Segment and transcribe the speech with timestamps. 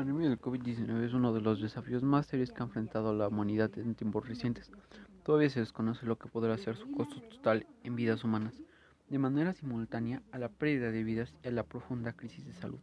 [0.00, 3.70] pandemia del COVID-19 es uno de los desafíos más serios que ha enfrentado la humanidad
[3.76, 4.70] en tiempos recientes.
[5.24, 8.54] Todavía se desconoce lo que podrá ser su costo total en vidas humanas,
[9.10, 12.80] de manera simultánea a la pérdida de vidas y a la profunda crisis de salud.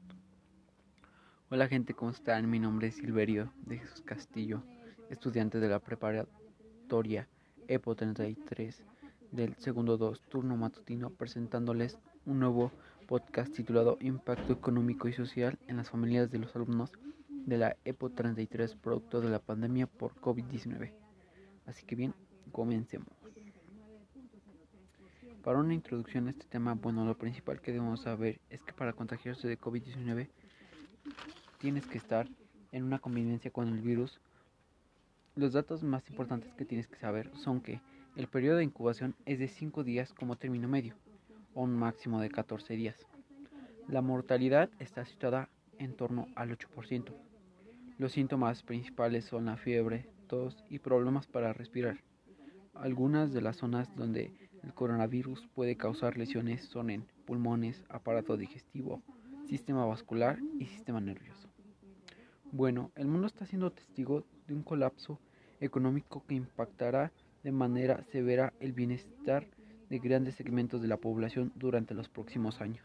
[1.49, 2.47] Hola gente, ¿cómo están?
[2.51, 4.61] Mi nombre es Silverio de Jesús Castillo,
[5.09, 7.27] estudiante de la preparatoria
[7.67, 8.85] EPO 33
[9.31, 12.71] del segundo 2 turno matutino, presentándoles un nuevo
[13.07, 16.91] podcast titulado Impacto económico y social en las familias de los alumnos
[17.29, 20.93] de la EPO 33 producto de la pandemia por COVID-19.
[21.65, 22.13] Así que bien,
[22.51, 23.07] comencemos.
[25.43, 28.91] Para una introducción a este tema, bueno, lo principal que debemos saber es que para
[28.91, 30.27] contagiarse de COVID-19
[31.59, 32.27] tienes que estar
[32.73, 34.19] en una convivencia con el virus.
[35.35, 37.79] Los datos más importantes que tienes que saber son que
[38.17, 40.95] el periodo de incubación es de 5 días como término medio
[41.53, 43.05] un máximo de 14 días.
[43.87, 47.13] La mortalidad está situada en torno al 8%.
[47.99, 51.99] Los síntomas principales son la fiebre, tos y problemas para respirar.
[52.73, 59.03] Algunas de las zonas donde el coronavirus puede causar lesiones son en pulmones, aparato digestivo,
[59.45, 61.49] sistema vascular y sistema nervioso.
[62.51, 65.19] Bueno, el mundo está siendo testigo de un colapso
[65.59, 67.11] económico que impactará
[67.47, 69.47] de manera severa el bienestar
[69.89, 72.83] de grandes segmentos de la población durante los próximos años.